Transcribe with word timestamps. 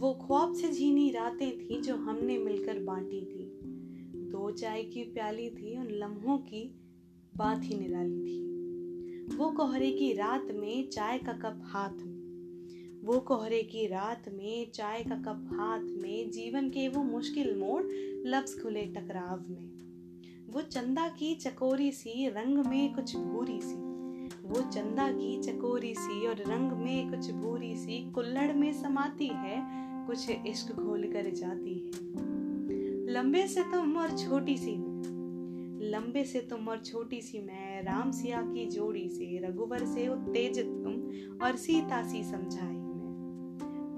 बातें 0.00 1.58
थी 1.58 1.80
जो 1.80 1.96
हमने 1.96 2.38
मिलकर 2.38 2.78
बांटी 2.78 3.20
थी। 3.20 3.60
दो 4.30 4.50
चाय 4.50 4.82
की 4.82 5.02
प्याली 5.02 5.50
थी, 5.50 5.78
उन 5.78 5.86
लम्हों 5.90 6.38
की 6.38 6.80
बात 7.36 7.60
ही 7.64 7.74
निराली 7.74 8.20
थी। 8.20 8.38
वो 9.36 9.50
कोहरे 9.50 9.90
की 9.90 10.12
रात 10.12 10.48
में 10.54 10.90
चाय 10.90 11.18
का 11.18 11.32
कप 11.32 11.62
हाथ 11.64 11.92
में, 11.92 12.18
वो 13.04 13.18
कोहरे 13.18 13.62
की 13.62 13.86
रात 13.86 14.24
में 14.28 14.70
चाय 14.70 15.02
का 15.02 15.14
कप 15.14 15.48
हाथ 15.52 15.80
में, 15.80 16.30
जीवन 16.30 16.68
के 16.68 16.88
वो 16.88 17.02
मुश्किल 17.02 17.56
मोड़ 17.56 17.82
लफ्ज 18.26 18.62
खुले 18.62 18.82
टकराव 18.82 19.44
में। 19.48 19.70
वो 20.50 20.62
चंदा 20.62 21.08
की 21.08 21.34
चकोरी 21.34 21.92
सी, 21.92 22.28
रंग 22.28 22.58
में 22.58 22.94
कुछ 22.94 23.16
भूरी 23.16 23.60
सी। 23.60 23.88
वो 24.44 24.60
चंदा 24.60 25.12
की 25.12 25.42
चकोरी 25.42 25.94
सी 25.94 26.26
और 26.26 26.34
रंग 26.34 26.72
में 26.72 27.10
कुछ 27.10 27.30
भूरी 27.30 27.76
सी, 27.76 28.12
कुल्लड़ 28.12 28.52
में 28.52 28.72
समाती 28.72 29.26
है 29.26 29.87
कुछ 30.08 30.30
इश्क 30.30 30.72
घोल 30.72 31.02
कर 31.12 31.30
जाती 31.30 31.78
है। 31.78 31.90
लंबे 33.10 33.46
से 33.46 33.62
तुम 33.62 33.96
और 33.96 34.18
छोटी 34.18 34.56
सी 34.56 34.76
मैं 34.76 34.88
लंबे 35.90 36.24
से 36.24 36.40
तुम 36.40 36.68
और 36.68 36.78
छोटी 36.78 37.20
सी 37.20 37.38
मैं 37.38 37.82
राम 37.82 38.10
सिया 38.10 38.42
की 38.42 38.66
जोड़ी 38.66 39.08
से 39.08 39.46
रघुवर 39.46 39.84
से 39.84 40.08
उत्तेजित 40.08 40.66
तुम 40.66 40.92
और 41.46 41.56
सीता 41.56 42.02
सी 42.08 42.24
समझाई 42.24 42.78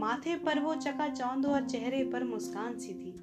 माथे 0.00 0.36
पर 0.36 0.58
वो 0.58 0.74
चका 0.74 1.08
चौंद 1.08 1.46
और 1.46 1.64
चेहरे 1.64 2.04
पर 2.04 2.24
मुस्कान 2.24 2.78
सी 2.78 2.94
थी। 2.94 3.14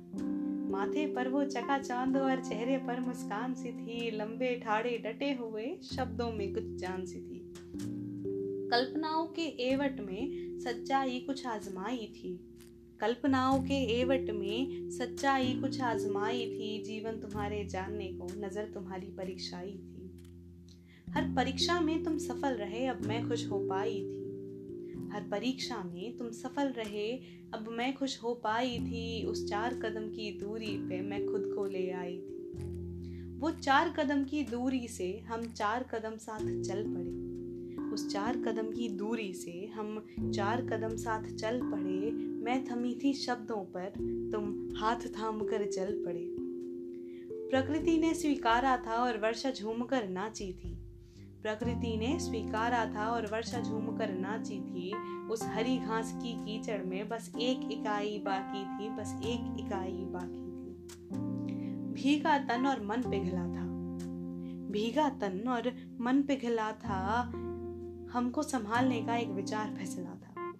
माथे 0.71 1.05
पर 1.13 1.27
वो 1.27 1.43
चका 1.43 1.77
चाँद 1.77 2.17
और 2.17 2.43
चेहरे 2.43 2.77
पर 2.77 2.99
मुस्कान 2.99 3.53
सी 3.53 3.71
थी। 3.71 4.11
लंबे 4.11 4.55
ठाड़े 4.55 4.97
डटे 4.97 5.33
हुए 5.33 5.77
शब्दों 5.83 6.31
में 6.31 6.53
कुछ 6.53 6.63
जान 6.65 7.05
सी 7.05 7.19
थी। 7.19 7.53
कल्पनाओं 8.71 9.25
के 9.25 9.41
एवट 9.41 9.99
में 9.99 10.57
सच्चाई 10.59 11.19
कुछ 11.19 11.45
आजमाई 11.45 12.13
थी। 12.15 12.39
कल्पनाओं 13.01 13.59
के 13.59 13.99
एवट 13.99 14.29
में 14.29 14.89
सच्चाई 14.89 15.53
कुछ 15.61 15.81
आजमाई 15.81 16.39
थी, 16.39 16.83
जीवन 16.83 17.11
तुम्हारे 17.11 17.65
जानने 17.65 18.07
को, 18.07 18.27
नज़र 18.37 18.71
तुम्हारी 18.73 19.07
परीक्षाई 19.07 19.71
थी। 19.71 20.11
हर 21.09 21.33
परीक्षा 21.35 21.79
में 21.79 22.03
तुम 22.03 22.17
सफल 22.17 22.53
रहे, 22.53 22.85
अब 22.85 23.05
मैं 23.05 23.27
खुश 23.27 23.47
हो 23.47 23.59
पाई 23.59 23.93
थी। 23.93 24.25
हर 25.13 25.27
परीक्षा 25.31 25.83
में 25.83 26.17
तुम 26.17 26.31
सफल 26.31 26.67
रहे, 26.67 27.11
अब 27.53 27.67
मैं 27.69 27.93
खुश 27.93 28.23
हो 28.23 28.33
पाई 28.33 28.79
थी। 28.79 29.25
उस 29.25 29.49
चार 29.49 29.73
कदम 29.73 30.09
की 30.09 30.39
दूरी 30.39 30.77
पे 30.77 31.01
मैं 31.01 31.25
खुद 31.25 31.51
को 31.55 31.65
ले 31.65 31.91
आई 31.91 32.17
थी। 32.17 32.35
वो 33.39 33.51
चार 33.51 33.93
कदम 33.99 34.23
की 34.23 34.43
दूरी 34.43 34.87
से 34.87 35.19
हम 35.19 35.45
चार 35.45 35.83
कदम 35.83 36.17
साथ 36.17 36.39
चल 36.39 36.83
पड़े। 36.87 37.34
उस 37.95 38.07
चार 38.07 38.37
कदम 38.37 38.71
की 38.71 38.89
दूरी 38.89 39.33
से 39.33 39.71
हम 39.75 40.05
चार 40.21 40.61
कदम 40.61 40.95
साथ 40.95 41.23
चल 41.23 41.61
पड़े, 41.63 42.11
मैं 42.11 42.65
थमी 42.65 42.99
थी 43.03 43.13
शब्दों 43.13 43.65
पर, 43.77 43.89
तुम 44.31 44.75
हाथ 44.77 44.95
थाम 44.95 45.39
कर 45.39 45.65
चल 45.65 46.03
पड़े। 46.05 46.35
प्रकृति 47.49 47.97
ने 47.97 48.13
स्वीकारा 48.13 48.77
था 48.77 48.95
और 48.95 49.17
वर्षा 49.17 49.51
झूमकर 49.51 50.09
नाची 50.09 50.53
थी। 50.53 50.75
प्रकृति 51.41 51.97
ने 51.97 52.19
स्वीकारा 52.19 52.85
था 52.85 53.11
और 53.11 53.25
वर्षा 53.25 53.61
झूम 53.61 53.97
कर 53.97 54.13
नाची 54.13 54.61
थी। 54.61 54.93
उस 55.27 55.43
हरी 55.43 55.77
घास 55.77 56.13
की 56.23 56.33
कीचड़ 56.33 56.83
में 56.83 57.09
बस 57.09 57.31
एक 57.39 57.69
इकाई 57.71 58.21
बाकी 58.25 58.63
थी, 58.65 58.89
बस 58.89 59.19
एक 59.23 59.65
इकाई 59.65 59.91
बाकी 59.91 60.45
थी। 60.51 60.75
भीगा 61.93 62.37
तन 62.37 62.65
और 62.65 62.85
मन 62.85 63.01
पिघला 63.01 63.43
था। 63.43 63.65
भीगा 64.71 65.09
तन 65.09 65.47
और 65.47 65.71
मन 66.01 66.21
पिघला 66.21 66.71
था 66.71 67.31
हमको 68.15 68.43
संभालने 68.43 69.01
का 69.01 69.15
एक 69.15 69.29
विचार 69.29 69.75
फिसला 69.79 70.09
था 70.09 70.53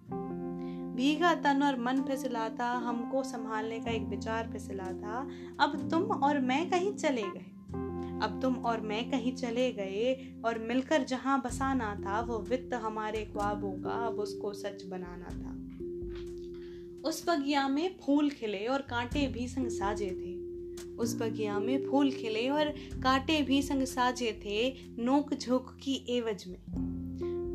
भीगा 0.96 1.34
तन 1.34 1.62
और 1.62 1.80
मन 1.80 2.02
फिसला 2.02 2.48
था 2.48 2.72
हमको 2.72 3.22
संभालने 3.22 3.78
का 3.80 3.90
एक 3.90 4.02
विचार 4.02 4.50
फिसला 4.52 4.84
था 4.84 5.28
अब 5.60 5.88
तुम 5.90 6.02
और 6.02 6.40
मैं 6.40 6.70
कहीं 6.70 6.94
चले 6.94 7.22
गए। 7.22 7.46
अब 8.22 8.38
तुम 8.42 8.54
और 8.54 8.80
मैं 8.80 9.10
कहीं 9.10 9.34
चले 9.34 9.72
गए 9.72 10.34
और 10.44 10.58
मिलकर 10.58 11.02
जहाँ 11.02 11.42
बसाना 11.42 11.94
था, 11.94 12.20
वो 12.20 12.38
वित्त 12.38 12.74
हमारे 12.74 13.24
ख्वाबों 13.24 13.72
का 13.72 14.06
अब 14.06 14.14
उसको 14.14 14.52
सच 14.52 14.84
बनाना 14.84 15.28
था। 15.28 15.56
उस 17.08 17.28
बगिया 17.28 17.68
में 17.68 17.96
फूल 18.06 18.30
खिले 18.30 18.66
और 18.66 18.82
कांटे 18.82 19.26
भी 19.26 19.48
संग 19.48 19.68
साजे 19.68 20.10
थे। 20.10 20.36
उस 20.96 21.20
बगिया 21.20 21.58
में 21.58 21.86
फूल 21.86 22.10
खिले 22.10 22.48
और 22.48 22.68
कांटे 23.02 23.42
भी 23.42 23.62
संग 23.62 23.84
साजे 23.84 24.40
थे, 24.44 24.74
नोक 25.02 25.34
झोंक 25.34 25.78
की 25.82 26.06
एवज 26.08 26.44
में। 26.48 26.85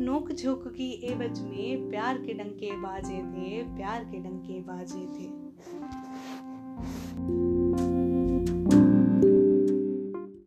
नोक 0.01 0.31
झोंक 0.31 0.67
की 0.67 1.01
एवज 1.03 1.39
में 1.41 1.89
प्यार 1.89 2.17
के 2.17 2.33
डंके 2.33 2.71
बाजे 2.77 3.17
थे, 3.17 3.63
प्यार 3.63 4.03
के 4.03 4.19
डंके 4.19 4.59
बाजे 4.61 5.05
थे। 5.07 5.29